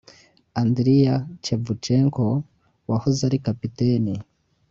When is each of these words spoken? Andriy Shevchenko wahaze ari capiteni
Andriy 0.61 1.03
Shevchenko 1.45 2.25
wahaze 2.89 3.21
ari 3.27 3.37
capiteni 3.45 4.13